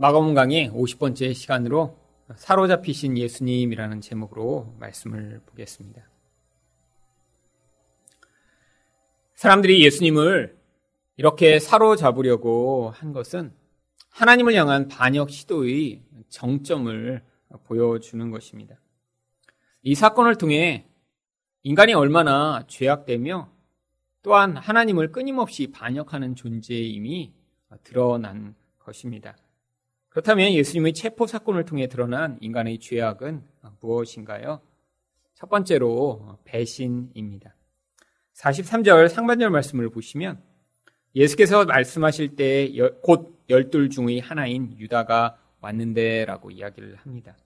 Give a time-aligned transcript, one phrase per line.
[0.00, 1.94] 마가음 강의 50번째 시간으로
[2.34, 6.08] 사로잡히신 예수님이라는 제목으로 말씀을 보겠습니다.
[9.34, 10.56] 사람들이 예수님을
[11.18, 13.52] 이렇게 사로잡으려고 한 것은
[14.08, 17.22] 하나님을 향한 반역 시도의 정점을
[17.64, 18.76] 보여주는 것입니다.
[19.82, 20.86] 이 사건을 통해
[21.62, 23.52] 인간이 얼마나 죄악되며
[24.22, 27.34] 또한 하나님을 끊임없이 반역하는 존재임이
[27.84, 29.36] 드러난 것입니다.
[30.10, 33.42] 그렇다면 예수님의 체포 사건을 통해 드러난 인간의 죄악은
[33.80, 34.60] 무엇인가요?
[35.34, 37.54] 첫 번째로 배신입니다.
[38.34, 40.42] 43절 상반절 말씀을 보시면
[41.14, 42.68] 예수께서 말씀하실 때
[43.02, 47.36] 곧 열둘 중의 하나인 유다가 왔는데라고 이야기를 합니다.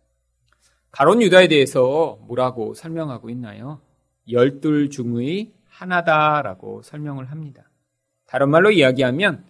[0.90, 3.80] 가론 유다에 대해서 뭐라고 설명하고 있나요?
[4.30, 7.68] 열둘 중의 하나다라고 설명을 합니다.
[8.26, 9.44] 다른 말로 이야기하면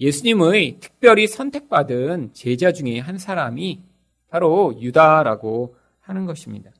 [0.00, 3.82] 예수님의 특별히 선택받은 제자 중에 한 사람이
[4.30, 6.70] 바로 유다라고 하는 것입니다.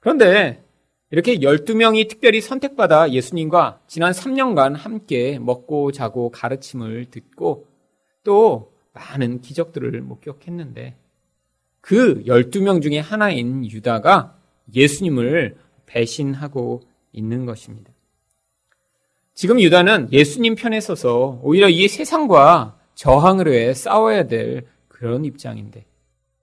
[0.00, 0.64] 그런데
[1.10, 7.66] 이렇게 12명이 특별히 선택받아 예수님과 지난 3년간 함께 먹고 자고 가르침을 듣고
[8.22, 10.96] 또 많은 기적들을 목격했는데
[11.80, 14.38] 그 12명 중에 하나인 유다가
[14.72, 15.56] 예수님을
[15.86, 17.90] 배신하고 있는 것입니다.
[19.40, 25.86] 지금 유다는 예수님 편에 서서 오히려 이 세상과 저항을 해 싸워야 될 그런 입장인데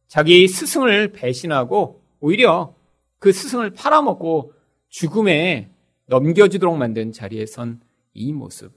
[0.08, 2.74] 자기 스승을 배신하고 오히려
[3.20, 4.52] 그 스승을 팔아먹고
[4.90, 5.70] 죽음에
[6.08, 7.80] 넘겨주도록 만든 자리에 선
[8.16, 8.72] 이 모습.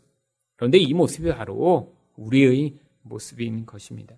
[0.57, 4.17] 그런데 이 모습이 바로 우리의 모습인 것입니다.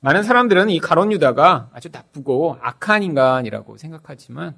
[0.00, 4.54] 많은 사람들은 이 가론 유다가 아주 나쁘고 악한 인간이라고 생각하지만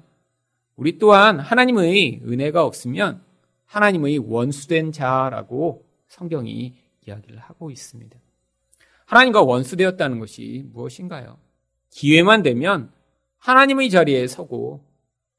[0.75, 3.30] 우리 또한 하나님의 은혜가 없으면
[3.71, 6.75] 하나님의 원수된 자라고 성경이
[7.07, 8.19] 이야기를 하고 있습니다.
[9.05, 11.37] 하나님과 원수되었다는 것이 무엇인가요?
[11.89, 12.91] 기회만 되면
[13.37, 14.83] 하나님의 자리에 서고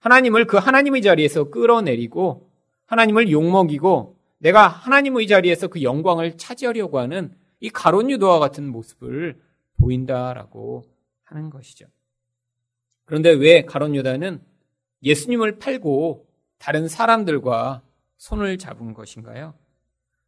[0.00, 2.50] 하나님을 그 하나님의 자리에서 끌어내리고
[2.86, 9.40] 하나님을 욕먹이고 내가 하나님의 자리에서 그 영광을 차지하려고 하는 이 가론 유도와 같은 모습을
[9.76, 10.84] 보인다라고
[11.24, 11.84] 하는 것이죠.
[13.04, 14.40] 그런데 왜 가론 유다는
[15.02, 16.26] 예수님을 팔고
[16.58, 17.82] 다른 사람들과
[18.22, 19.52] 손을 잡은 것인가요?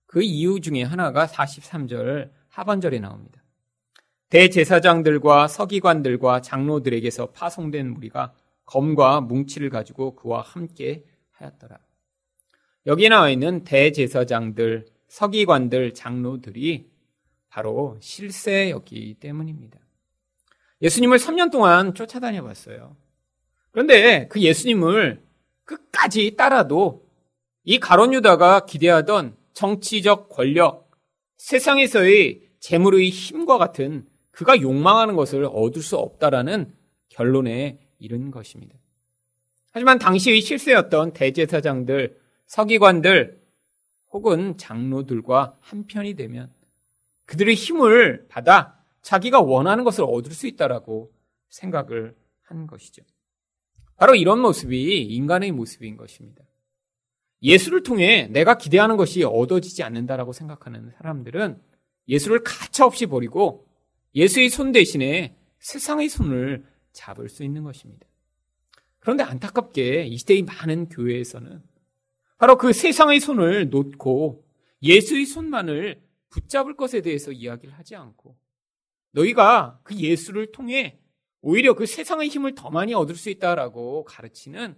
[0.06, 3.40] 그 이유 중에 하나가 43절 하반절에 나옵니다.
[4.30, 8.34] 대제사장들과 서기관들과 장로들에게서 파송된 무리가
[8.64, 11.78] 검과 뭉치를 가지고 그와 함께 하였더라.
[12.86, 16.90] 여기 나와 있는 대제사장들, 서기관들, 장로들이
[17.48, 19.78] 바로 실세였기 때문입니다.
[20.82, 22.96] 예수님을 3년 동안 쫓아다녀 봤어요.
[23.70, 25.22] 그런데 그 예수님을
[25.64, 27.03] 끝까지 따라도
[27.64, 30.90] 이 가론 유다가 기대하던 정치적 권력,
[31.38, 36.74] 세상에서의 재물의 힘과 같은 그가 욕망하는 것을 얻을 수 없다라는
[37.08, 38.74] 결론에 이른 것입니다.
[39.72, 43.40] 하지만 당시의 실세였던 대제사장들, 서기관들
[44.12, 46.52] 혹은 장로들과 한편이 되면
[47.26, 51.12] 그들의 힘을 받아 자기가 원하는 것을 얻을 수 있다라고
[51.48, 53.02] 생각을 한 것이죠.
[53.96, 56.44] 바로 이런 모습이 인간의 모습인 것입니다.
[57.44, 61.60] 예수를 통해 내가 기대하는 것이 얻어지지 않는다라고 생각하는 사람들은
[62.08, 63.68] 예수를 가차없이 버리고
[64.14, 68.06] 예수의 손 대신에 세상의 손을 잡을 수 있는 것입니다.
[68.98, 71.62] 그런데 안타깝게 이 시대의 많은 교회에서는
[72.38, 74.44] 바로 그 세상의 손을 놓고
[74.82, 78.36] 예수의 손만을 붙잡을 것에 대해서 이야기를 하지 않고
[79.12, 80.98] 너희가 그 예수를 통해
[81.42, 84.76] 오히려 그 세상의 힘을 더 많이 얻을 수 있다라고 가르치는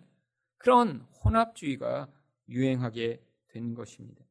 [0.58, 2.08] 그런 혼합주의가
[2.48, 4.24] 유행하게 된 것입니다.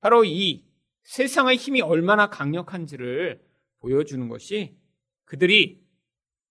[0.00, 0.64] 바로 이
[1.02, 3.40] 세상의 힘이 얼마나 강력한지를
[3.78, 4.76] 보여주는 것이
[5.24, 5.84] 그들이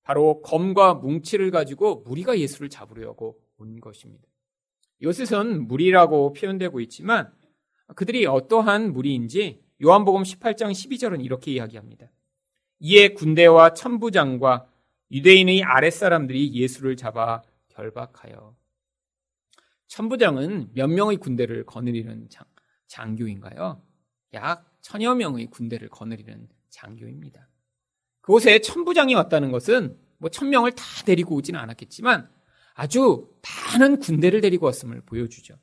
[0.03, 4.27] 바로 검과 뭉치를 가지고 무리가 예수를 잡으려고 온 것입니다.
[4.99, 7.33] 이것에선 무리라고 표현되고 있지만
[7.95, 12.11] 그들이 어떠한 무리인지 요한복음 18장 12절은 이렇게 이야기합니다.
[12.79, 14.69] 이에 군대와 천부장과
[15.11, 18.55] 유대인의 아랫사람들이 예수를 잡아 결박하여
[19.87, 22.45] 천부장은 몇 명의 군대를 거느리는 장,
[22.87, 23.81] 장교인가요?
[24.33, 27.47] 약 천여 명의 군대를 거느리는 장교입니다.
[28.21, 32.29] 그곳에 천부장이 왔다는 것은 뭐 천명을 다 데리고 오지는 않았겠지만
[32.73, 33.29] 아주
[33.73, 35.55] 많은 군대를 데리고 왔음을 보여주죠.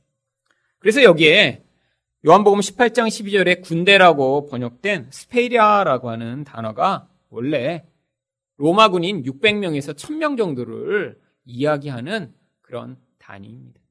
[0.79, 1.65] 그래서 여기에
[2.25, 7.85] 요한복음 18장 12절에 군대라고 번역된 σπεῖρα라고 하는 단어가 원래
[8.57, 13.82] 로마군인 600명에서 1000명 정도를 이야기하는 그런 단위입니다.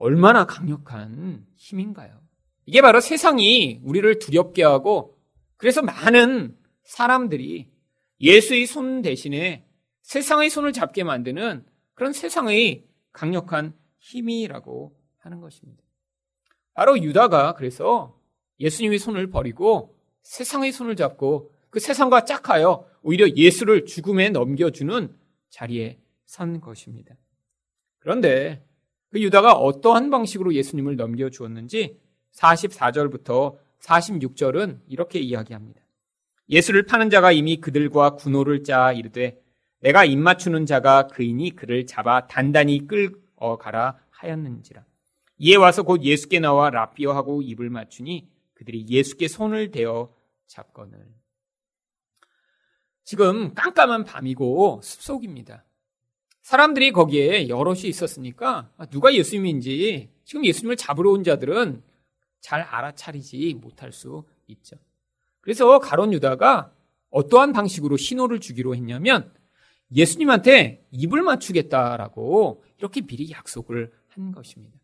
[0.00, 2.18] 얼마나 강력한 힘인가요?
[2.64, 5.18] 이게 바로 세상이 우리를 두렵게 하고
[5.58, 7.70] 그래서 많은 사람들이
[8.18, 9.66] 예수의 손 대신에
[10.00, 15.82] 세상의 손을 잡게 만드는 그런 세상의 강력한 힘이라고 하는 것입니다.
[16.72, 18.18] 바로 유다가 그래서
[18.58, 25.14] 예수님의 손을 버리고 세상의 손을 잡고 그 세상과 짝하여 오히려 예수를 죽음에 넘겨주는
[25.50, 27.16] 자리에 선 것입니다.
[27.98, 28.64] 그런데
[29.10, 32.00] 그 유다가 어떠한 방식으로 예수님을 넘겨주었는지
[32.32, 35.80] 44절부터 46절은 이렇게 이야기합니다.
[36.48, 39.40] 예수를 파는 자가 이미 그들과 군호를 짜 이르되
[39.80, 44.84] 내가 입맞추는 자가 그이니 그를 잡아 단단히 끌어가라 하였는지라.
[45.38, 50.12] 이에 와서 곧 예수께 나와 라비어하고 입을 맞추니 그들이 예수께 손을 대어
[50.46, 50.98] 잡거늘.
[53.04, 55.64] 지금 깜깜한 밤이고 숲속입니다.
[56.50, 61.80] 사람들이 거기에 여럿이 있었으니까 누가 예수님인지 지금 예수님을 잡으러 온 자들은
[62.40, 64.76] 잘 알아차리지 못할 수 있죠.
[65.42, 66.72] 그래서 가론 유다가
[67.10, 69.32] 어떠한 방식으로 신호를 주기로 했냐면
[69.94, 74.76] 예수님한테 입을 맞추겠다라고 이렇게 미리 약속을 한 것입니다.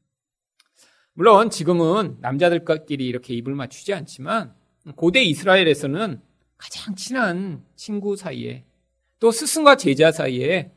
[1.15, 4.55] 물론 지금은 남자들끼리 이렇게 입을 맞추지 않지만
[4.95, 6.21] 고대 이스라엘에서는
[6.59, 8.65] 가장 친한 친구 사이에
[9.19, 10.71] 또 스승과 제자 사이에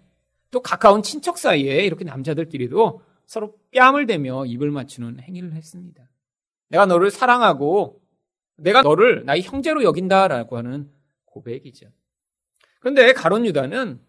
[0.51, 6.09] 또 가까운 친척 사이에 이렇게 남자들끼리도 서로 뺨을 대며 입을 맞추는 행위를 했습니다.
[6.69, 8.01] 내가 너를 사랑하고
[8.57, 10.89] 내가 너를 나의 형제로 여긴다라고 하는
[11.25, 11.87] 고백이죠.
[12.79, 14.01] 그런데 가론 유다는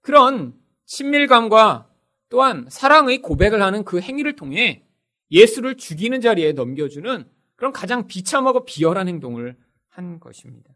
[0.00, 0.54] 그런
[0.86, 1.88] 친밀감과
[2.28, 4.84] 또한 사랑의 고백을 하는 그 행위를 통해
[5.30, 9.56] 예수를 죽이는 자리에 넘겨주는 그런 가장 비참하고 비열한 행동을
[9.88, 10.72] 한 것입니다.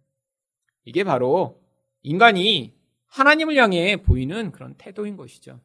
[0.84, 1.62] 이게 바로
[2.02, 2.73] 인간이
[3.14, 5.60] 하나님을 향해 보이는 그런 태도인 것이죠.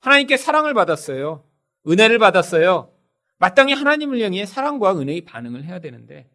[0.00, 1.44] 하나님께 사랑을 받았어요.
[1.86, 2.92] 은혜를 받았어요.
[3.38, 6.28] 마땅히 하나님을 향해 사랑과 은혜의 반응을 해야 되는데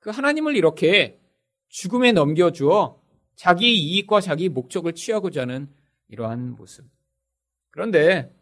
[0.00, 1.20] 그 하나님을 이렇게
[1.68, 3.00] 죽음에 넘겨주어
[3.36, 5.68] 자기 이익과 자기 목적을 취하고자 하는
[6.08, 6.84] 이러한 모습.
[7.70, 8.34] 그런데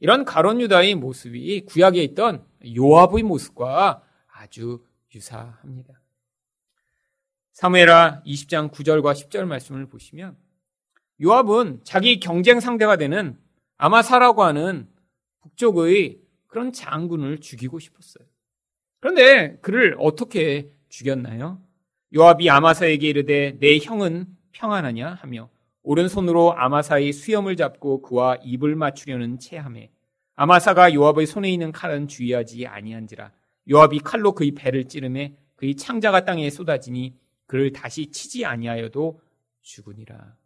[0.00, 2.44] 이런 가론 유다의 모습이 구약에 있던
[2.76, 4.84] 요압의 모습과 아주
[5.14, 6.00] 유사합니다.
[7.52, 10.36] 사무엘하 20장 9절과 10절 말씀을 보시면
[11.22, 13.36] 요압은 자기 경쟁 상대가 되는
[13.76, 14.88] 아마사라고 하는
[15.40, 18.24] 북쪽의 그런 장군을 죽이고 싶었어요.
[19.00, 21.60] 그런데 그를 어떻게 죽였나요?
[22.14, 25.48] 요압이 아마사에게 이르되 내 형은 평안하냐 하며
[25.82, 29.90] 오른손으로 아마사의 수염을 잡고 그와 입을 맞추려는 체함에
[30.36, 33.32] 아마사가 요압의 손에 있는 칼은 주의하지 아니한지라
[33.70, 37.14] 요압이 칼로 그의 배를 찌르매 그의 창자가 땅에 쏟아지니
[37.46, 39.20] 그를 다시 치지 아니하여도
[39.62, 40.36] 죽으니라.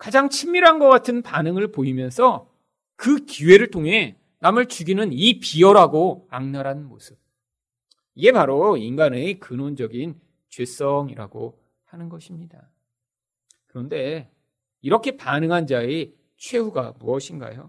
[0.00, 2.50] 가장 친밀한 것 같은 반응을 보이면서
[2.96, 7.18] 그 기회를 통해 남을 죽이는 이 비열하고 악랄한 모습.
[8.14, 10.18] 이게 바로 인간의 근원적인
[10.48, 12.70] 죄성이라고 하는 것입니다.
[13.66, 14.30] 그런데
[14.80, 17.68] 이렇게 반응한 자의 최후가 무엇인가요?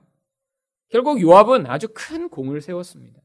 [0.88, 3.22] 결국 요압은 아주 큰 공을 세웠습니다.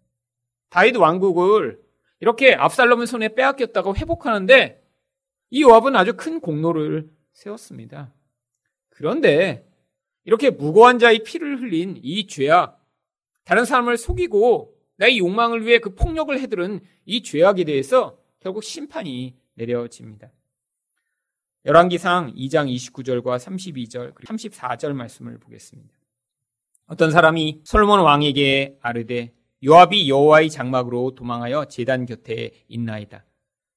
[0.69, 1.81] 다윗 왕국을
[2.19, 4.85] 이렇게 압살롬의 손에 빼앗겼다고 회복하는데
[5.51, 8.16] 이 요압은 아주 큰 공로를 세웠습니다.
[8.97, 9.69] 그런데
[10.25, 12.83] 이렇게 무고한 자의 피를 흘린 이 죄악,
[13.45, 20.33] 다른 사람을 속이고 나의 욕망을 위해 그 폭력을 해들은 이 죄악에 대해서 결국 심판이 내려집니다.
[21.67, 25.95] 열왕기상 2장 29절과 32절 그리고 34절 말씀을 보겠습니다.
[26.87, 33.27] 어떤 사람이 솔몬 왕에게 아르되 요압이 여호와의 장막으로 도망하여 제단 곁에 있나이다.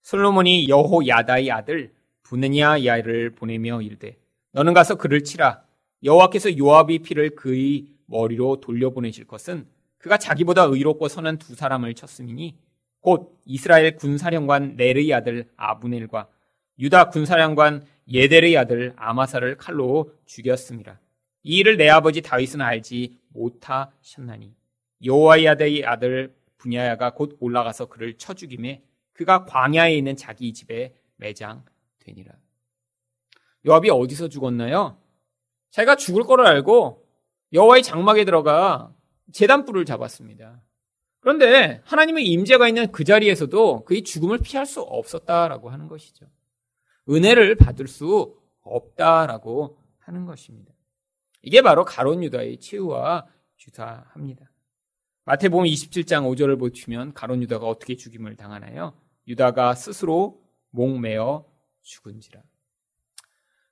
[0.02, 4.18] 솔로몬이 여호 야다의 아들 부느냐 야를 보내며 이르되
[4.52, 5.64] 너는 가서 그를 치라.
[6.04, 12.58] 여호와께서 요압의 피를 그의 머리로 돌려보내실 것은 그가 자기보다 의롭고 선한 두 사람을 쳤음이니
[13.02, 16.28] 곧 이스라엘 군사령관 네르의 아들 아브넬과
[16.80, 21.00] 유다 군사령관 예델의 아들 아마사를 칼로 죽였습니다.
[21.44, 24.56] 이 일을 내 아버지 다윗은 알지 못하셨나니
[25.04, 32.34] 여호와의 아들의 아들 분야야가 곧 올라가서 그를 쳐 죽임에 그가 광야에 있는 자기 집에 매장되니라.
[33.68, 34.98] 요압이 어디서 죽었나요?
[35.72, 37.06] 자기가 죽을 거를 알고
[37.54, 38.94] 여호와의 장막에 들어가
[39.32, 40.62] 재단불을 잡았습니다.
[41.20, 46.26] 그런데 하나님의 임재가 있는 그 자리에서도 그의 죽음을 피할 수 없었다라고 하는 것이죠.
[47.10, 50.74] 은혜를 받을 수 없다라고 하는 것입니다.
[51.42, 54.50] 이게 바로 가론 유다의 치유와 주사합니다.
[55.26, 58.94] 마태복음 27장 5절을 보시면 가론 유다가 어떻게 죽임을 당하나요?
[59.28, 61.46] 유다가 스스로 목매어
[61.82, 62.42] 죽은지라.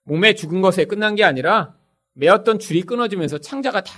[0.07, 1.75] 목매 죽은 것에 끝난 게 아니라
[2.13, 3.93] 매었던 줄이 끊어지면서 창자가 다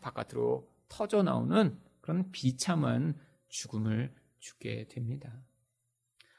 [0.00, 3.14] 바깥으로 터져 나오는 그런 비참한
[3.48, 5.32] 죽음을 죽게 됩니다.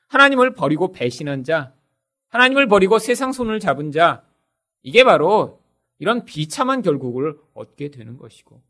[0.10, 1.74] 하나님을 버리고 배신한 자,
[2.28, 4.24] 하나님을 버리고 세상 손을 잡은 자,
[4.82, 5.62] 이게 바로
[6.00, 8.62] 이런 비참한 결국을 얻게 되는 것이고,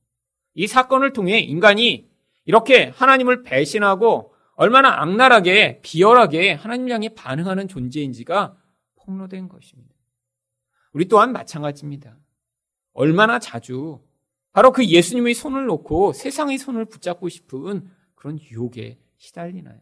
[0.53, 2.07] 이 사건을 통해 인간이
[2.45, 8.55] 이렇게 하나님을 배신하고 얼마나 악랄하게, 비열하게 하나님 향해 반응하는 존재인지가
[8.97, 9.92] 폭로된 것입니다.
[10.93, 12.17] 우리 또한 마찬가지입니다.
[12.93, 13.99] 얼마나 자주
[14.51, 19.79] 바로 그 예수님의 손을 놓고 세상의 손을 붙잡고 싶은 그런 유혹에 시달리나요?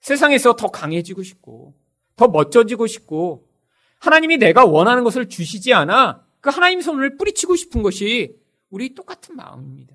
[0.00, 1.74] 세상에서 더 강해지고 싶고,
[2.16, 3.48] 더 멋져지고 싶고,
[4.00, 8.36] 하나님이 내가 원하는 것을 주시지 않아 그 하나님 손을 뿌리치고 싶은 것이
[8.70, 9.94] 우리 똑같은 마음입니다.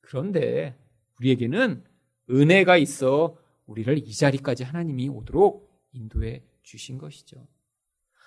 [0.00, 0.76] 그런데
[1.20, 1.84] 우리에게는
[2.28, 3.36] 은혜가 있어
[3.66, 7.46] 우리를 이 자리까지 하나님이 오도록 인도해 주신 것이죠.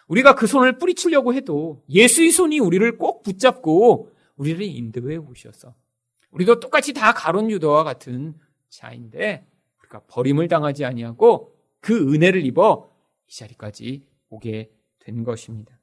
[0.07, 5.73] 우리가 그 손을 뿌리치려고 해도 예수의 손이 우리를 꼭 붙잡고 우리를 인도해 오셔서
[6.31, 8.35] 우리도 똑같이 다 가론 유다와 같은
[8.69, 9.47] 자인데
[9.79, 12.91] 우리가 버림을 당하지 아니하고 그 은혜를 입어
[13.27, 15.79] 이 자리까지 오게 된 것입니다.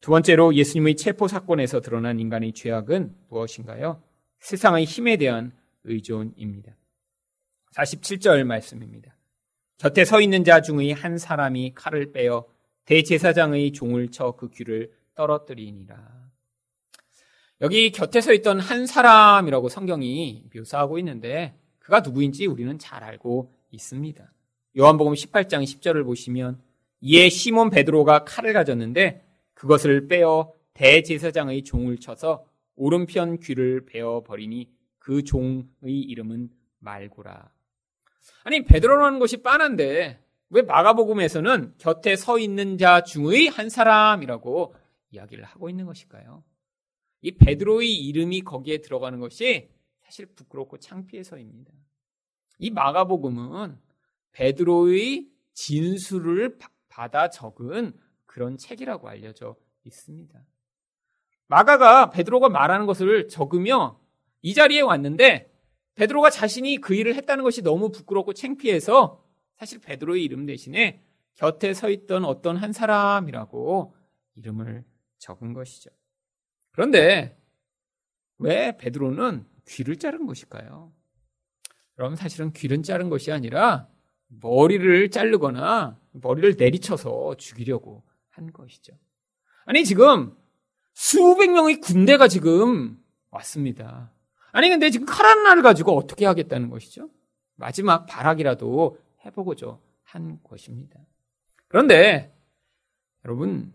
[0.00, 4.02] 두 번째로 예수님의 체포 사건에서 드러난 인간의 죄악은 무엇인가요?
[4.40, 5.52] 세상의 힘에 대한
[5.84, 6.76] 의존입니다.
[7.76, 9.16] 47절 말씀입니다.
[9.78, 12.46] 곁에 서 있는 자 중의 한 사람이 칼을 빼어
[12.84, 15.96] 대제사장의 종을 쳐 그 귀를 떨어뜨리니라.
[17.60, 24.32] 여기 곁에 서 있던 한 사람이라고 성경이 묘사하고 있는데 그가 누구인지 우리는 잘 알고 있습니다.
[24.78, 26.60] 요한복음 18장 10절을 보시면
[27.00, 29.24] 이에 시몬 베드로가 칼을 가졌는데
[29.54, 37.50] 그것을 빼어 대제사장의 종을 쳐서 오른편 귀를 베어 버리니 그 종의 이름은 말고라.
[38.44, 40.21] 아니 베드로라는 것이 빤한데
[40.52, 44.74] 왜 마가복음에서는 곁에 서 있는 자 중의 한 사람이라고
[45.10, 46.44] 이야기를 하고 있는 것일까요?
[47.22, 49.70] 이 베드로의 이름이 거기에 들어가는 것이
[50.02, 51.72] 사실 부끄럽고 창피해서입니다.
[52.58, 53.78] 이 마가복음은
[54.32, 56.58] 베드로의 진술을
[56.90, 60.38] 받아 적은 그런 책이라고 알려져 있습니다.
[61.46, 63.98] 마가가 베드로가 말하는 것을 적으며
[64.42, 65.50] 이 자리에 왔는데
[65.94, 69.21] 베드로가 자신이 그 일을 했다는 것이 너무 부끄럽고 창피해서
[69.62, 71.00] 사실 베드로의 이름 대신에
[71.36, 73.94] 곁에 서 있던 어떤 한 사람이라고
[74.34, 74.84] 이름을
[75.18, 75.88] 적은 것이죠.
[76.72, 77.40] 그런데
[78.38, 80.92] 왜 베드로는 귀를 자른 것일까요?
[81.94, 83.86] 그럼 사실은 귀를 자른 것이 아니라
[84.26, 88.98] 머리를 자르거나 머리를 내리쳐서 죽이려고 한 것이죠.
[89.64, 90.36] 아니 지금
[90.92, 93.00] 수백 명의 군대가 지금
[93.30, 94.12] 왔습니다.
[94.50, 97.10] 아니 근데 지금 칼 하나를 가지고 어떻게 하겠다는 것이죠?
[97.54, 100.98] 마지막 발악이라도 해보고자 한 것입니다.
[101.68, 102.32] 그런데
[103.24, 103.72] 여러분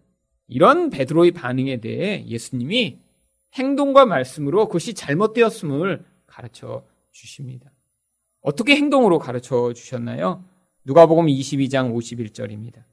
[0.47, 2.99] 이런 베드로의 반응에 대해 예수님이
[3.53, 7.71] 행동과 말씀으로 그것이 잘못되었음을 가르쳐 주십니다.
[8.41, 10.43] 어떻게 행동으로 가르쳐 주셨나요?
[10.85, 12.83] 누가복음 22장 51절입니다.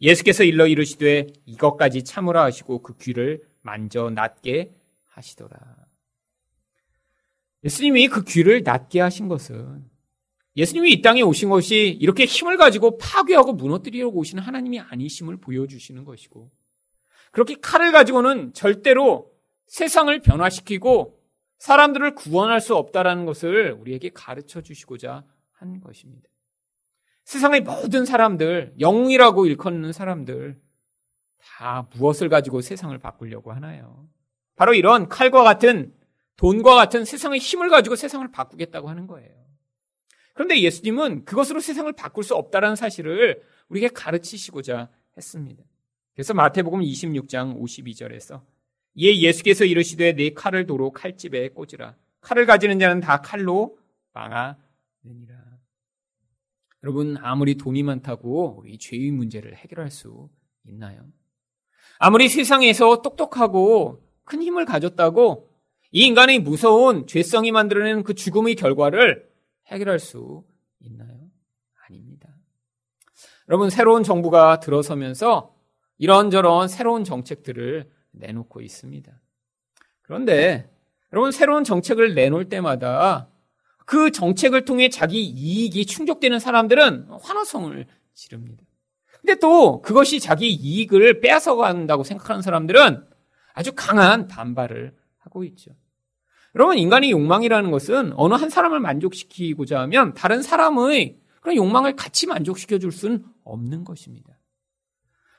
[0.00, 4.72] 예수께서 일러 이르시되 이것까지 참으라 하시고 그 귀를 만져 낫게
[5.08, 5.58] 하시더라.
[7.64, 9.84] 예수님이 그 귀를 낫게 하신 것은
[10.56, 16.50] 예수님이 이 땅에 오신 것이 이렇게 힘을 가지고 파괴하고 무너뜨리려고 오시는 하나님이 아니심을 보여주시는 것이고
[17.32, 19.32] 그렇게 칼을 가지고는 절대로
[19.66, 21.20] 세상을 변화시키고
[21.58, 26.28] 사람들을 구원할 수 없다라는 것을 우리에게 가르쳐 주시고자 한 것입니다.
[27.24, 30.60] 세상의 모든 사람들, 영웅이라고 일컫는 사람들,
[31.38, 34.06] 다 무엇을 가지고 세상을 바꾸려고 하나요?
[34.56, 35.94] 바로 이런 칼과 같은
[36.36, 39.43] 돈과 같은 세상의 힘을 가지고 세상을 바꾸겠다고 하는 거예요.
[40.34, 45.64] 그런데 예수님은 그것으로 세상을 바꿀 수 없다는 사실을 우리에게 가르치시고자 했습니다.
[46.14, 48.42] 그래서 마태복음 26장 52절에서
[48.94, 51.96] 이에 예수께서 이르시되 네 칼을 도로 칼집에 꽂으라.
[52.20, 53.78] 칼을 가지는 자는 다 칼로
[54.12, 55.44] 망하느니라.
[56.82, 60.28] 여러분 아무리 돈이 많다고 우리 죄의 문제를 해결할 수
[60.66, 61.06] 있나요?
[61.98, 65.48] 아무리 세상에서 똑똑하고 큰 힘을 가졌다고
[65.92, 69.33] 이 인간의 무서운 죄성이 만들어내는 그 죽음의 결과를
[69.66, 70.44] 해결할 수
[70.80, 71.30] 있나요?
[71.86, 72.28] 아닙니다.
[73.48, 75.54] 여러분 새로운 정부가 들어서면서
[75.98, 79.12] 이런저런 새로운 정책들을 내놓고 있습니다.
[80.02, 80.70] 그런데
[81.12, 83.28] 여러분 새로운 정책을 내놓을 때마다
[83.86, 88.64] 그 정책을 통해 자기 이익이 충족되는 사람들은 환호성을 지릅니다.
[89.20, 93.06] 근데 또 그것이 자기 이익을 빼앗아 간다고 생각하는 사람들은
[93.52, 95.70] 아주 강한 반발을 하고 있죠.
[96.54, 102.78] 여러분 인간의 욕망이라는 것은 어느 한 사람을 만족시키고자 하면 다른 사람의 그런 욕망을 같이 만족시켜
[102.78, 104.38] 줄 수는 없는 것입니다.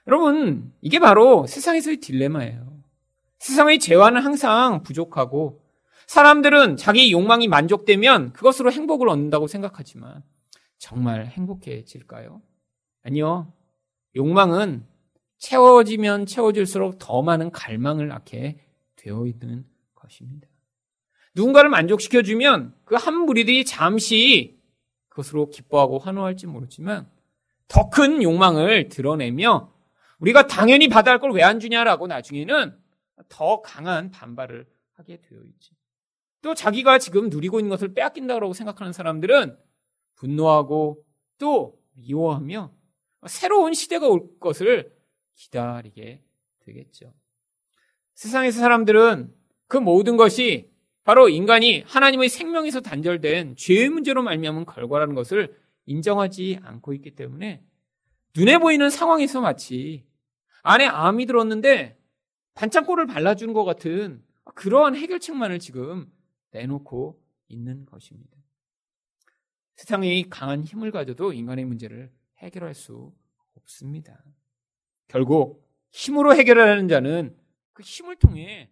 [0.08, 2.84] 여러분, 이게 바로 세상에서의 딜레마예요.
[3.40, 5.64] 세상의 재화는 항상 부족하고
[6.06, 10.24] 사람들은 자기 욕망이 만족되면 그것으로 행복을 얻는다고 생각하지만
[10.78, 12.42] 정말 행복해질까요?
[13.04, 13.52] 아니요.
[14.16, 14.86] 욕망은
[15.40, 18.60] 채워지면 채워질수록 더 많은 갈망을 낳게
[18.96, 20.48] 되어 있는 것입니다.
[21.36, 24.58] 누군가를 만족시켜주면 그 한 무리들이 잠시
[25.10, 27.10] 그것으로 기뻐하고 환호할지 모르지만
[27.68, 29.74] 더 큰 욕망을 드러내며
[30.20, 32.78] 우리가 당연히 받아야 할 걸 왜 안 주냐라고 나중에는
[33.30, 35.72] 더 강한 반발을 하게 되어 있지.
[36.42, 39.58] 또 자기가 지금 누리고 있는 것을 빼앗긴다고 생각하는 사람들은
[40.16, 41.04] 분노하고
[41.38, 42.72] 또 미워하며
[43.28, 44.94] 새로운 시대가 올 것을
[45.36, 46.22] 기다리게
[46.60, 47.14] 되겠죠.
[48.14, 49.34] 세상에서 사람들은
[49.68, 50.70] 그 모든 것이
[51.06, 57.64] 바로 인간이 하나님의 생명에서 단절된 죄의 문제로 말미암은 결과라는 것을 인정하지 않고 있기 때문에
[58.36, 60.04] 눈에 보이는 상황에서 마치
[60.64, 62.00] 안에 암이 들었는데
[62.56, 64.24] 반창고를 발라주는 것 같은
[64.56, 66.12] 그러한 해결책만을 지금
[66.50, 68.36] 내놓고 있는 것입니다.
[69.76, 73.14] 세상이 강한 힘을 가져도 인간의 문제를 해결할 수
[73.54, 74.24] 없습니다.
[75.08, 77.38] 결국 힘으로 해결하는 자는
[77.74, 78.72] 그 힘을 통해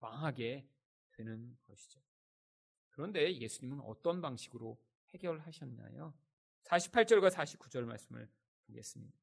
[0.00, 0.64] 망하게
[1.16, 1.65] 되는 것이죠.
[2.96, 4.78] 그런데 예수님은 어떤 방식으로
[5.14, 6.14] 해결하셨나요?
[6.64, 8.26] 48절과 49절 말씀을
[8.66, 9.14] 보겠습니다.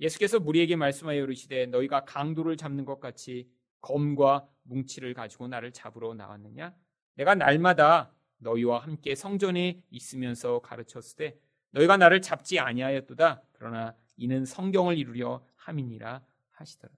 [0.00, 3.48] 예수께서 무리에게 말씀하여 이르시되 너희가 강도를 잡는 것 같이
[3.80, 6.74] 검과 뭉치를 가지고 나를 잡으러 나왔느냐?
[7.14, 11.38] 내가 날마다 너희와 함께 성전에 있으면서 가르쳤을 때
[11.70, 13.42] 너희가 나를 잡지 아니하였도다.
[13.52, 16.92] 그러나 이는 성경을 이루려 함이니라 하시더라.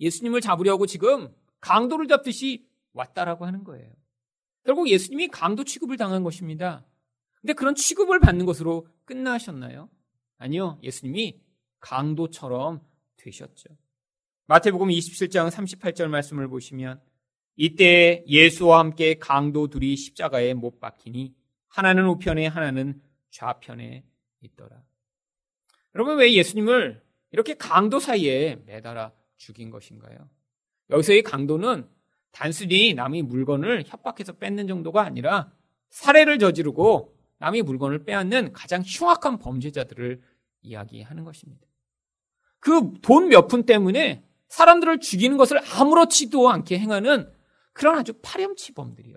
[0.00, 3.92] 예수님을 잡으려고 지금 강도를 잡듯이 왔다라고 하는 거예요.
[4.66, 6.84] 결국 예수님이 강도 취급을 당한 것입니다.
[7.40, 9.88] 근데 그런 취급을 받는 것으로 끝나셨나요?
[10.38, 10.78] 아니요.
[10.82, 11.40] 예수님이
[11.78, 12.80] 강도처럼
[13.16, 13.68] 되셨죠.
[14.46, 17.00] 마태복음 27장 38절 말씀을 보시면
[17.56, 21.34] 이때 예수와 함께 강도 둘이 십자가에 못 박히니
[21.68, 24.04] 하나는 우편에 하나는 좌편에
[24.40, 24.82] 있더라.
[25.94, 30.28] 여러분 왜 예수님을 이렇게 강도 사이에 매달아 죽인 것인가요?
[30.90, 31.88] 여기서의 강도는
[32.36, 35.50] 단순히 남의 물건을 협박해서 뺏는 정도가 아니라
[35.88, 40.20] 살해를 저지르고 남의 물건을 빼앗는 가장 흉악한 범죄자들을
[40.60, 41.66] 이야기하는 것입니다.
[42.60, 47.32] 그 돈 몇 푼 때문에 사람들을 죽이는 것을 아무렇지도 않게 행하는
[47.72, 49.16] 그런 아주 파렴치범들이요.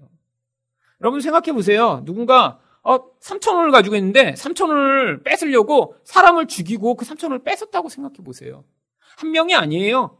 [1.02, 2.02] 여러분 생각해 보세요.
[2.06, 7.90] 누군가 어, 3천 원을 가지고 있는데 3천 원을 뺏으려고 사람을 죽이고 그 3천 원을 뺏었다고
[7.90, 8.64] 생각해 보세요.
[9.18, 10.18] 한 명이 아니에요.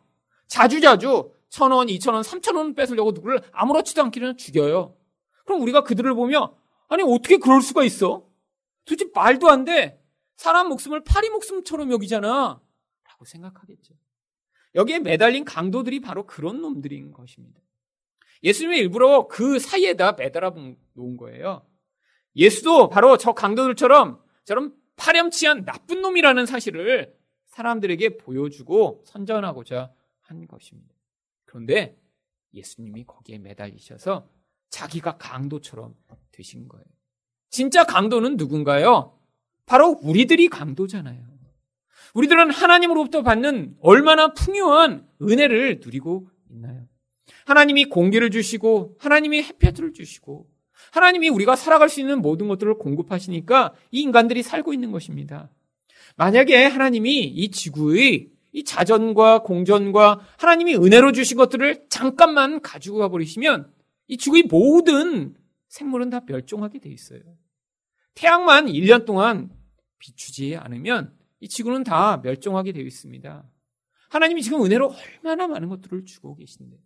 [0.48, 4.96] 자주자주 천 원, 이천 원, 삼천 원 뺏으려고 누구를 아무렇지도 않게 죽여요.
[5.46, 6.56] 그럼 우리가 그들을 보며
[6.88, 8.28] 아니 어떻게 그럴 수가 있어?
[8.86, 10.02] 도대체 말도 안 돼.
[10.36, 12.62] 사람 목숨을 파리 목숨처럼 여기잖아.
[13.04, 13.94] 라고 생각하겠죠.
[14.76, 17.60] 여기에 매달린 강도들이 바로 그런 놈들인 것입니다.
[18.44, 20.54] 예수님이 일부러 그 사이에다 매달아
[20.94, 21.66] 놓은 거예요.
[22.36, 27.16] 예수도 바로 저 강도들처럼 저런 파렴치한 나쁜 놈이라는 사실을
[27.48, 30.99] 사람들에게 보여주고 선전하고자 한 것입니다.
[31.50, 31.98] 그런데
[32.54, 34.30] 예수님이 거기에 매달리셔서
[34.70, 35.96] 자기가 강도처럼
[36.32, 36.86] 되신 거예요.
[37.50, 39.20] 진짜 강도는 누군가요?
[39.66, 41.28] 바로 우리들이 강도잖아요.
[42.14, 46.88] 우리들은 하나님으로부터 받는 얼마나 풍요한 은혜를 누리고 있나요?
[47.46, 50.48] 하나님이 공기를 주시고 하나님이 햇볕을 주시고
[50.92, 55.50] 하나님이 우리가 살아갈 수 있는 모든 것들을 공급하시니까 이 인간들이 살고 있는 것입니다.
[56.16, 63.72] 만약에 하나님이 이 지구의 이 자전과 공전과 하나님이 은혜로 주신 것들을 잠깐만 가지고 가버리시면
[64.08, 65.36] 이 지구의 모든
[65.68, 67.22] 생물은 다 멸종하게 돼 있어요.
[68.16, 69.52] 태양만 1년 동안
[70.00, 73.50] 비추지 않으면 이 지구는 다 멸종하게 되어 있습니다.
[74.10, 76.78] 하나님이 지금 은혜로 얼마나 많은 것들을 주고 계신데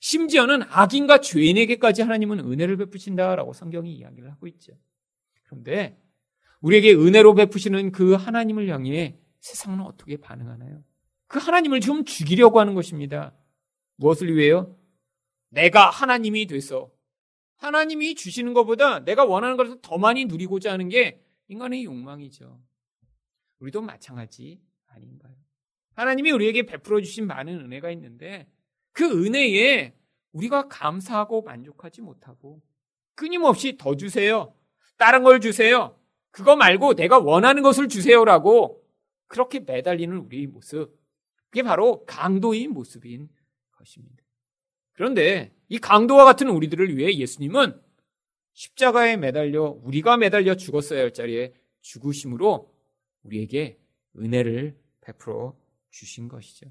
[0.00, 4.72] 심지어는 악인과 죄인에게까지 하나님은 은혜를 베푸신다라고 성경이 이야기를 하고 있죠.
[5.44, 6.02] 그런데
[6.60, 10.82] 우리에게 은혜로 베푸시는 그 하나님을 향해 세상은 어떻게 반응하나요?
[11.28, 13.32] 그 하나님을 지금 죽이려고 하는 것입니다.
[13.96, 14.76] 무엇을 위해요?
[15.48, 16.90] 내가 하나님이 돼서
[17.56, 22.60] 하나님이 주시는 것보다 내가 원하는 것을 더 많이 누리고자 하는 게 인간의 욕망이죠.
[23.60, 25.34] 우리도 마찬가지 아닌가요?
[25.94, 28.46] 하나님이 우리에게 베풀어 주신 많은 은혜가 있는데
[28.92, 29.94] 그 은혜에
[30.32, 32.60] 우리가 감사하고 만족하지 못하고
[33.14, 34.54] 끊임없이 더 주세요.
[34.98, 35.98] 다른 걸 주세요.
[36.30, 38.82] 그거 말고 내가 원하는 것을 주세요라고
[39.26, 40.94] 그렇게 매달리는 우리의 모습.
[41.56, 43.30] 그게 바로 강도인 모습인
[43.70, 44.22] 것입니다.
[44.92, 47.80] 그런데 이 강도와 같은 우리들을 위해 예수님은
[48.52, 52.70] 십자가에 매달려 우리가 매달려 죽었어야 할 자리에 죽으심으로
[53.22, 53.78] 우리에게
[54.18, 56.66] 은혜를 베풀어 주신 것이죠.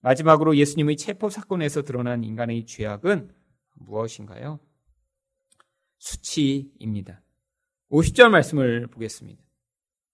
[0.00, 3.30] 마지막으로 예수님의 체포 사건에서 드러난 인간의 죄악은
[3.74, 4.58] 무엇인가요?
[5.98, 7.20] 수치입니다.
[7.90, 9.42] 50절 말씀을 보겠습니다.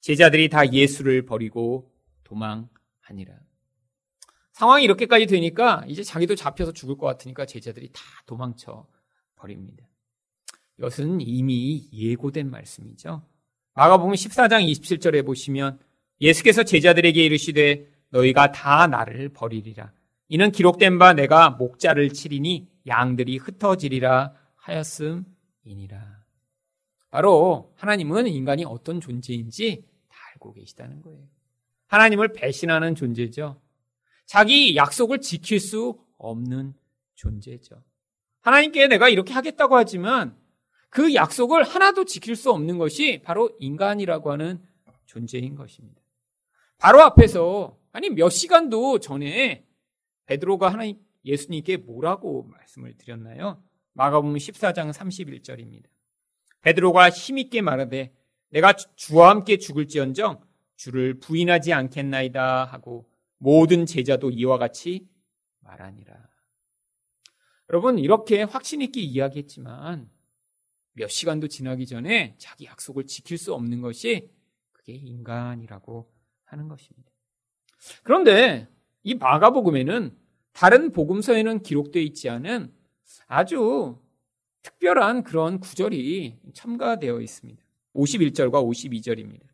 [0.00, 3.47] 제자들이 다 예수를 버리고 도망하니라.
[4.58, 8.88] 상황이 이렇게까지 되니까 이제 자기도 잡혀서 죽을 것 같으니까 제자들이 다 도망쳐
[9.36, 9.86] 버립니다.
[10.80, 13.22] 이것은 이미 예고된 말씀이죠.
[13.74, 15.78] 마가복음 14장 27절에 보시면
[16.20, 19.92] 예수께서 제자들에게 이르시되 너희가 다 나를 버리리라.
[20.26, 26.24] 이는 기록된 바 내가 목자를 치리니 양들이 흩어지리라 하였음이니라.
[27.12, 31.22] 바로 하나님은 인간이 어떤 존재인지 다 알고 계시다는 거예요.
[31.86, 33.60] 하나님을 배신하는 존재죠.
[34.28, 36.74] 자기 약속을 지킬 수 없는
[37.14, 37.82] 존재죠.
[38.42, 40.36] 하나님께 내가 이렇게 하겠다고 하지만
[40.90, 44.62] 그 약속을 하나도 지킬 수 없는 것이 바로 인간이라고 하는
[45.06, 46.02] 존재인 것입니다.
[46.76, 49.64] 바로 앞에서 아니 몇 시간도 전에
[50.26, 53.62] 베드로가 하나님 예수님께 뭐라고 말씀을 드렸나요?
[53.94, 55.86] 마가복음 14장 31절입니다.
[56.60, 58.12] 베드로가 힘있게 말하되
[58.50, 60.42] 내가 주와 함께 죽을지언정
[60.76, 63.08] 주를 부인하지 않겠나이다 하고
[63.38, 65.08] 모든 제자도 이와 같이
[65.60, 66.28] 말하니라.
[67.70, 70.10] 여러분 이렇게 확신 있게 이야기했지만
[70.92, 74.30] 몇 시간도 지나기 전에 자기 약속을 지킬 수 없는 것이
[74.72, 76.10] 그게 인간이라고
[76.44, 77.10] 하는 것입니다.
[78.02, 78.68] 그런데
[79.02, 80.16] 이 마가복음에는
[80.52, 82.74] 다른 복음서에는 기록되어 있지 않은
[83.26, 84.00] 아주
[84.62, 87.62] 특별한 그런 구절이 첨가되어 있습니다.
[87.94, 89.46] 51절과 52절입니다.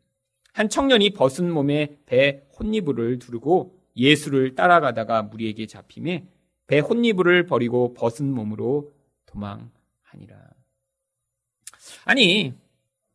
[0.55, 6.29] 한 청년이 벗은 몸에 배 혼니부를 두르고 예수를 따라가다가 무리에게 잡힘에
[6.65, 8.93] 배 혼니부를 버리고 벗은 몸으로
[9.25, 10.49] 도망하니라.
[12.05, 12.53] 아니,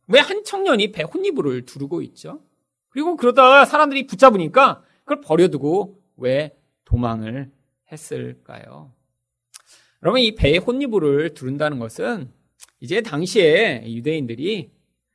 [0.07, 2.43] 왜 한 청년이 배 혼니부를 두르고 있죠?
[2.89, 7.51] 그리고 그러다가 사람들이 붙잡으니까 그걸 버려두고 왜 도망을
[7.91, 8.93] 했을까요?
[10.03, 12.31] 여러분, 이 배에 혼니부를 두른다는 것은
[12.81, 14.69] 이제 당시에 유대인들이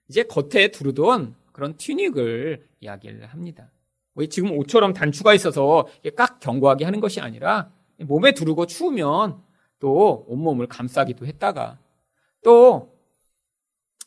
[0.08, 3.70] 이제 겉에 두르던 그런 튜닉을 이야기를 합니다.
[4.14, 9.42] 왜 지금 옷처럼 단추가 있어서 깍 견고하게 하는 것이 아니라 몸에 두르고 추우면
[9.78, 11.78] 또 온몸을 감싸기도 했다가
[12.44, 12.94] 또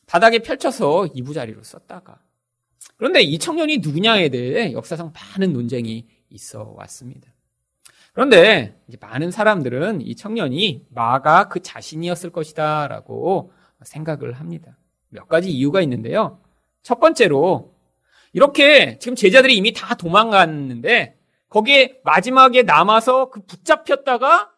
[0.06, 2.20] 바닥에 펼쳐서 이부자리로 썼다가
[2.98, 7.34] 그런데 이 청년이 누구냐에 대해 역사상 많은 논쟁이 있어 왔습니다.
[8.14, 14.78] 그런데 많은 사람들은 이 청년이 마가 그 자신이었을 것이다라고 생각을 합니다.
[15.10, 16.40] 몇 가지 이유가 있는데요.
[16.82, 17.74] 첫 번째로
[18.34, 21.18] 이렇게 지금 제자들이 이미 다 도망갔는데
[21.50, 24.52] 거기에 마지막에 남아서 그 붙잡혔다가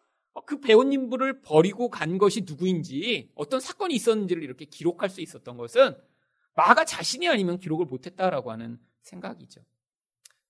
[0.46, 5.96] 그 배우님들을 버리고 간 것이 누구인지 어떤 사건이 있었는지를 이렇게 기록할 수 있었던 것은
[6.54, 9.62] 마가 자신이 아니면 기록을 못했다라고 하는 생각이죠.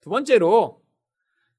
[0.00, 0.82] 두 번째로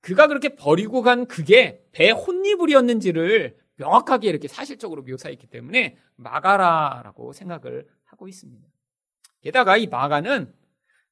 [0.02, 8.28] 그가 그렇게 버리고 간 그게 배 혼니불이었는지를 명확하게 이렇게 사실적으로 묘사했기 때문에 마가라라고 생각을 하고
[8.28, 8.73] 있습니다.
[9.44, 10.52] 게다가 이 마가는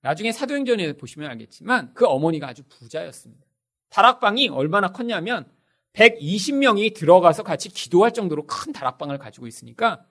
[0.01, 3.45] 나중에 사도행전에 보시면 알겠지만 그 어머니가 아주 부자였습니다.
[3.89, 5.45] 다락방이 얼마나 컸냐면
[5.93, 10.05] 120명이 들어가서 같이 기도할 정도로 큰 다락방을 가지고 있으니까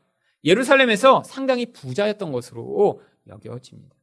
[0.44, 3.96] 예루살렘에서 상당히 부자였던 것으로 여겨집니다.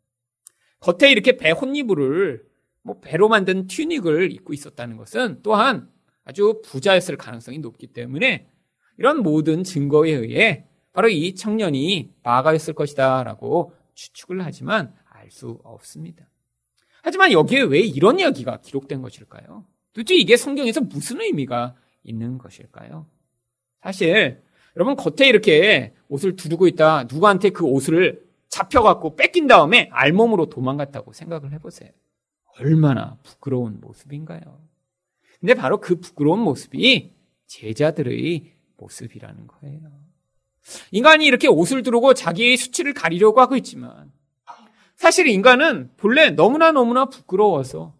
[0.79, 2.45] 겉에 이렇게 배 혼니부를
[2.81, 5.89] 뭐 배로 만든 튜닉을 입고 있었다는 것은 또한
[6.23, 8.49] 아주 부자였을 가능성이 높기 때문에
[8.97, 16.25] 이런 모든 증거에 의해 바로 이 청년이 마가였을 것이다라고 추측을 하지만 알 수 없습니다.
[17.01, 19.65] 하지만 여기에 왜 이런 이야기가 기록된 것일까요?
[19.91, 23.07] 도대체 이게 성경에서 무슨 의미가 있는 것일까요?
[23.81, 24.41] 사실
[24.75, 31.51] 여러분 겉에 이렇게 옷을 두르고 있다 누구한테 그 옷을 잡혀갖고 뺏긴 다음에 알몸으로 도망갔다고 생각을
[31.53, 31.91] 해보세요.
[32.59, 34.61] 얼마나 부끄러운 모습인가요?
[35.39, 37.13] 근데 바로 그 부끄러운 모습이
[37.47, 40.06] 제자들의 모습이라는 거예요.
[40.91, 44.11] 인간이 이렇게 옷을 두르고 자기의 수치를 가리려고 하고 있지만
[44.95, 47.95] 사실 인간은 본래 너무나 너무나 부끄러워서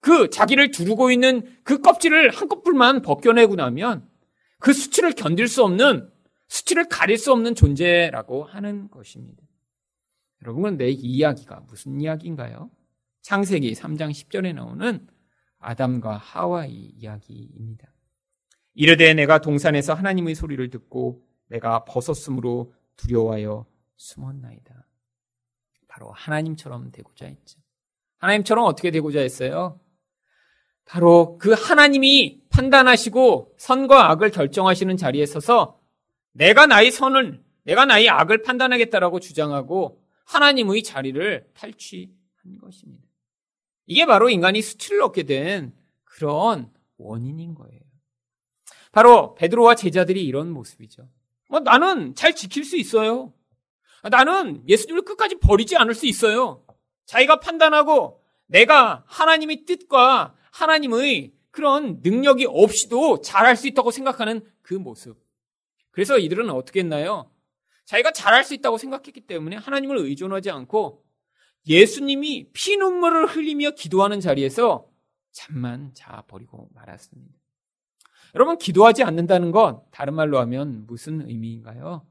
[0.00, 4.08] 그 자기를 두르고 있는 그 껍질을 한꺼풀만 벗겨내고 나면
[4.58, 6.10] 그 수치를 견딜 수 없는
[6.48, 9.42] 수치를 가릴 수 없는 존재라고 하는 것입니다.
[10.42, 12.70] 여러분, 내 이야기가 무슨 이야기인가요?
[13.22, 15.06] 창세기 3장 10절에 나오는
[15.58, 17.92] 아담과 하와의 이야기입니다.
[18.74, 24.86] 이르되 내가 동산에서 하나님의 소리를 듣고 내가 벗었으므로 두려워하여 숨었나이다.
[25.88, 27.58] 바로 하나님처럼 되고자 했죠.
[28.18, 29.80] 하나님처럼 어떻게 되고자 했어요?
[30.84, 35.80] 바로 그 하나님이 판단하시고 선과 악을 결정하시는 자리에 서서
[36.32, 43.04] 내가 나의 선을, 내가 나의 악을 판단하겠다라고 주장하고 하나님의 자리를 탈취한 것입니다.
[43.86, 47.80] 이게 바로 인간이 수치를 얻게 된 그런 원인인 거예요.
[48.92, 51.08] 바로 베드로와 제자들이 이런 모습이죠.
[51.50, 53.34] 뭐 나는 잘 지킬 수 있어요.
[54.08, 56.64] 나는 예수님을 끝까지 버리지 않을 수 있어요.
[57.06, 65.18] 자기가 판단하고 내가 하나님의 뜻과 하나님의 그런 능력이 없이도 잘할 수 있다고 생각하는 그 모습.
[65.90, 67.30] 그래서 이들은 어떻게 했나요?
[67.84, 71.04] 자기가 잘할 수 있다고 생각했기 때문에 하나님을 의존하지 않고
[71.66, 74.86] 예수님이 피눈물을 흘리며 기도하는 자리에서
[75.32, 77.39] 잠만 자버리고 말았습니다.
[78.34, 82.06] 여러분, 기도하지 않는다는 건 다른 말로 하면 무슨 의미인가요?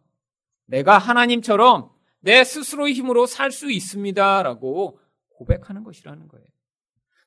[0.65, 4.43] 내가 하나님처럼 내 스스로의 힘으로 살 수 있습니다.
[4.43, 6.45] 라고 고백하는 것이라는 거예요.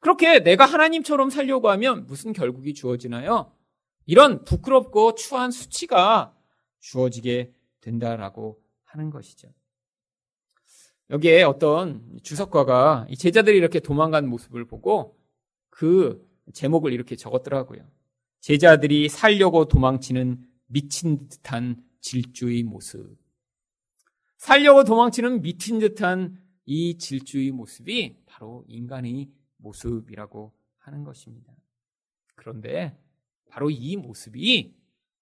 [0.00, 3.52] 그렇게 내가 하나님처럼 살려고 하면 무슨 결국이 주어지나요?
[4.04, 6.34] 이런 부끄럽고 추한 수치가
[6.80, 9.48] 주어지게 된다라고 하는 것이죠.
[11.10, 15.18] 여기에 어떤 주석가가 제자들이 이렇게 도망간 모습을 보고
[15.70, 17.86] 그 제목을 이렇게 적었더라고요.
[18.42, 23.16] 제자들이 살려고 도망치는 미친 듯한 질주의 모습.
[24.36, 31.52] 살려고 도망치는 미친 듯한 이 질주의 모습이 바로 인간의 모습이라고 하는 것입니다.
[32.34, 32.94] 그런데
[33.48, 34.74] 바로 이 모습이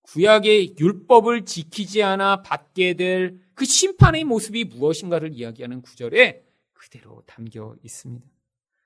[0.02, 8.26] 구약의 율법을 지키지 않아 받게 될 그 심판의 모습이 무엇인가를 이야기하는 구절에 그대로 담겨 있습니다.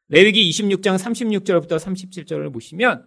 [0.08, 3.06] 레위기 26장 36절부터 37절을 보시면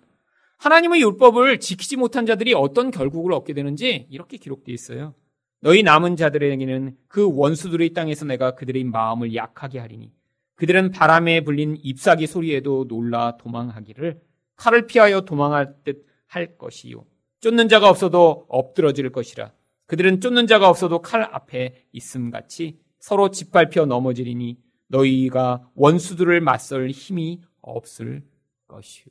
[0.58, 5.14] 하나님의 율법을 지키지 못한 자들이 어떤 결국을 얻게 되는지 이렇게 기록되어 있어요.
[5.62, 10.12] 너희 남은 자들에게는 그 원수들의 땅에서 내가 그들의 마음을 약하게 하리니
[10.56, 14.22] 그들은 바람에 불린 잎사귀 소리에도 놀라 도망하기를
[14.56, 17.06] 칼을 피하여 도망할 듯 할 것이요.
[17.40, 19.52] 쫓는 자가 없어도 엎드러질 것이라.
[19.86, 27.42] 그들은 쫓는 자가 없어도 칼 앞에 있음 같이 서로 짓밟혀 넘어지리니 너희가 원수들을 맞설 힘이
[27.62, 28.24] 없을
[28.68, 29.06] 것이요.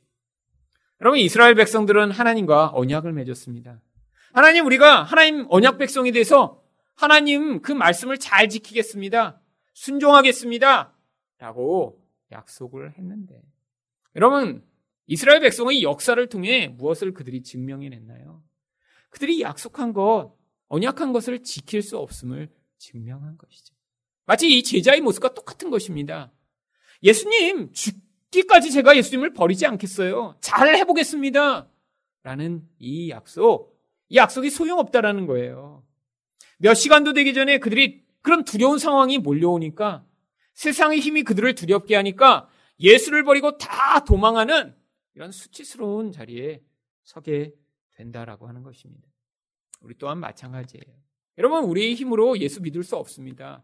[1.01, 3.79] 여러분 이스라엘 백성들은 하나님과 언약을 맺었습니다.
[4.33, 6.63] 하나님 우리가 하나님 언약 백성이 돼서
[6.95, 9.39] 하나님 그 말씀을 잘 지키겠습니다.
[9.73, 10.93] 순종하겠습니다.
[11.37, 13.41] 라고 약속을 했는데
[14.15, 14.63] 여러분
[15.05, 18.43] 이스라엘 백성의 역사를 통해 무엇을 그들이 증명해냈나요?
[19.09, 20.35] 그들이 약속한 것,
[20.67, 23.73] 언약한 것을 지킬 수 없음을 증명한 것이죠.
[24.25, 26.31] 마치 이 제자의 모습과 똑같은 것입니다.
[27.03, 27.95] 예수님, 죽
[28.31, 30.35] 기까지 제가 예수님을 버리지 않겠어요.
[30.41, 31.67] 잘 해보겠습니다.
[32.23, 35.83] 라는 이 약속, 이 약속이 소용없다라는 거예요.
[36.57, 40.05] 몇 시간도 되기 전에 그들이 그런 두려운 상황이 몰려오니까
[40.53, 44.75] 세상의 힘이 그들을 두렵게 하니까 예수를 버리고 다 도망하는
[45.15, 46.61] 이런 수치스러운 자리에
[47.03, 47.53] 서게
[47.95, 49.07] 된다라고 하는 것입니다.
[49.81, 50.85] 우리 또한 마찬가지예요.
[51.37, 53.63] 여러분, 우리의 힘으로 예수 믿을 수 없습니다.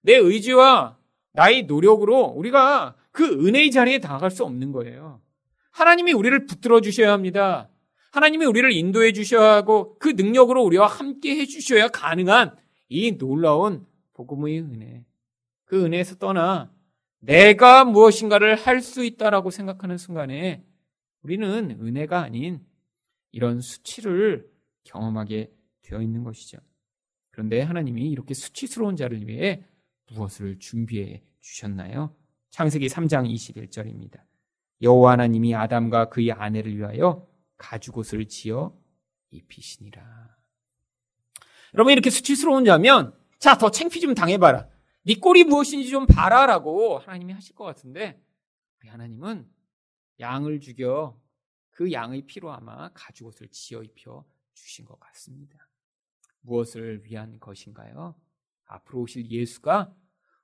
[0.00, 0.98] 내 의지와
[1.32, 5.20] 나의 노력으로 우리가 그 은혜의 자리에 다가갈 수 없는 거예요.
[5.72, 7.68] 하나님이 우리를 붙들어 주셔야 합니다.
[8.12, 12.56] 하나님이 우리를 인도해 주셔야 하고 그 능력으로 우리와 함께 해 주셔야 가능한
[12.88, 15.04] 이 놀라운 복음의 은혜.
[15.64, 16.72] 그 은혜에서 떠나
[17.20, 20.64] 내가 무엇인가를 할 수 있다라고 생각하는 순간에
[21.22, 22.64] 우리는 은혜가 아닌
[23.30, 24.50] 이런 수치를
[24.84, 26.58] 경험하게 되어 있는 것이죠.
[27.30, 29.64] 그런데 하나님이 이렇게 수치스러운 자를 위해
[30.12, 32.16] 무엇을 준비해 주셨나요?
[32.50, 34.20] 창세기 3장 21절입니다.
[34.82, 37.26] 여호와 하나님이 아담과 그의 아내를 위하여
[37.58, 38.76] 가죽옷을 지어
[39.30, 40.36] 입히시니라.
[41.74, 44.68] 여러분 이렇게 수치스러운 자면 자더 챙피 좀 당해봐라.
[45.04, 48.20] 네 꼴이 무엇인지 좀 봐라라고 하나님이 하실 것 같은데
[48.80, 49.48] 우리 하나님은
[50.18, 51.18] 양을 죽여
[51.70, 55.68] 그 양의 피로 아마 가죽옷을 지어 입혀 주신 것 같습니다.
[56.42, 58.14] 무엇을 위한 것인가요?
[58.66, 59.94] 앞으로 오실 예수가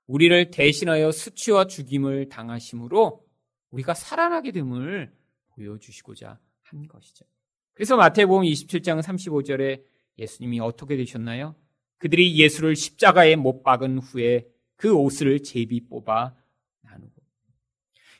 [0.07, 3.23] 우리를 대신하여 수치와 죽임을 당하심으로
[3.71, 5.13] 우리가 살아나게 됨을
[5.49, 7.25] 보여주시고자 한 것이죠.
[7.73, 9.83] 그래서 마태복음 27장 35절에
[10.17, 11.55] 예수님이 어떻게 되셨나요?
[11.99, 16.35] 그들이 예수를 십자가에 못 박은 후에 그 옷을 제비 뽑아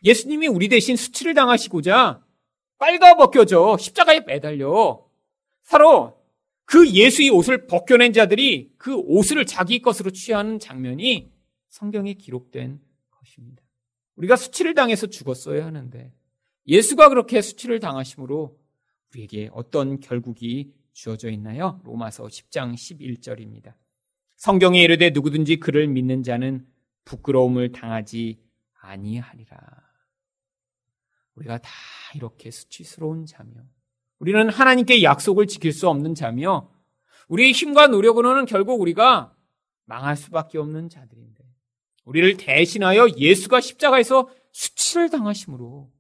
[0.04, 2.24] 예수님이 우리 대신 수치를 당하시고자
[2.78, 5.04] 빨가 벗겨져 십자가에 매달려
[5.64, 6.18] 서로
[6.66, 11.32] 그 예수의 옷을 벗겨낸 자들이 그 옷을 자기 것으로 취하는 장면이
[11.70, 12.80] 성경에 기록된
[13.12, 13.64] 것입니다.
[14.16, 16.14] 우리가 수치를 당해서 죽었어야 하는데
[16.68, 18.60] 예수가 그렇게 수치를 당하심으로
[19.12, 21.80] 우리에게 어떤 결국이 주어져 있나요?
[21.84, 23.74] 로마서 10장 11절입니다.
[24.36, 26.68] 성경에 이르되 누구든지 그를 믿는 자는
[27.06, 28.40] 부끄러움을 당하지
[28.82, 29.58] 아니하리라.
[31.36, 31.70] 우리가 다
[32.16, 33.54] 이렇게 수치스러운 자며
[34.20, 36.72] 우리는 하나님께 약속을 지킬 수 없는 자며
[37.28, 39.36] 우리의 힘과 노력으로는 결국 우리가
[39.86, 41.37] 망할 수밖에 없는 자들인데
[42.08, 45.92] 우리를 대신하여 예수가 십자가에서 수치를 당하심으로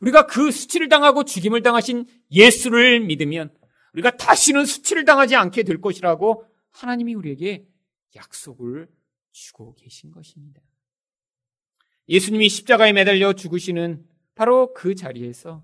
[0.00, 3.54] 우리가 그 수치를 당하고 죽임을 당하신 예수를 믿으면
[3.92, 7.66] 우리가 다시는 수치를 당하지 않게 될 것이라고 하나님이 우리에게
[8.16, 8.88] 약속을
[9.32, 10.62] 주고 계신 것입니다.
[12.08, 15.62] 예수님이 십자가에 매달려 죽으시는 바로 그 자리에서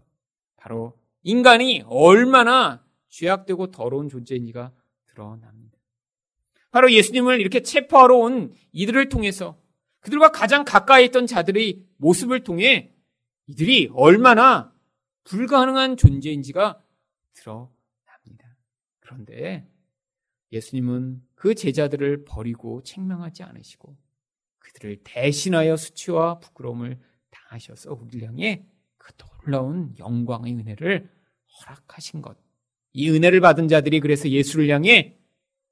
[0.57, 4.73] 바로 인간이 얼마나 죄악되고 더러운 존재인지가
[5.07, 5.79] 드러납니다.
[6.71, 9.59] 바로 예수님을 이렇게 체포하러 온 이들을 통해서
[10.07, 12.95] 그들과 가장 가까이 있던 자들의 모습을 통해
[13.49, 14.73] 이들이 얼마나
[15.25, 16.81] 불가능한 존재인지가
[17.33, 18.57] 드러납니다.
[19.01, 19.69] 그런데
[20.53, 23.97] 예수님은 그 제자들을 버리고 책망하지 않으시고
[24.61, 28.65] 그들을 대신하여 수치와 부끄러움을 당하셔서 우리를 향해
[28.99, 31.11] 그 놀라운 영광의 은혜를
[31.59, 32.39] 허락하신 것.
[32.93, 35.19] 이 은혜를 받은 자들이 그래서 예수를 향해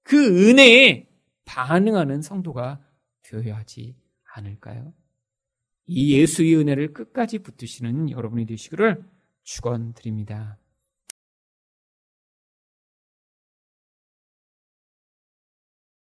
[0.02, 1.08] 그 은혜에
[1.44, 2.84] 반응하는 성도가
[3.22, 3.94] 되어야 하지
[4.34, 4.92] 않을까요?
[5.86, 9.04] 이 예수의 은혜를 끝까지 붙드시는 여러분이 되시기를
[9.42, 10.58] 축원드립니다.